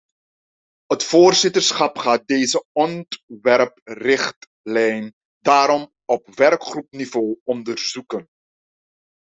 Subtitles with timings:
[0.85, 8.27] Het voorzitterschap gaat deze ontwerprichtlijn daarom op werkgroepniveau onderzoeken.